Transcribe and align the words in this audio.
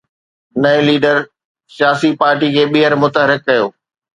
نئين 0.61 0.81
ليڊر 0.87 1.17
سياسي 1.75 2.09
پارٽيءَ 2.21 2.53
کي 2.55 2.63
ٻيهر 2.73 2.93
متحرڪ 3.03 3.39
ڪيو 3.47 3.65